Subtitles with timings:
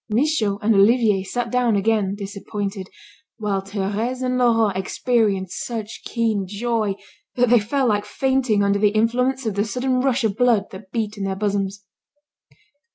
[0.09, 2.87] Michaud and Olivier sat down again disappointed,
[3.37, 6.95] while Thérèse and Laurent experienced such keen joy
[7.35, 10.91] that they felt like fainting under the influence of the sudden rush of blood that
[10.91, 11.83] beat in their bosoms.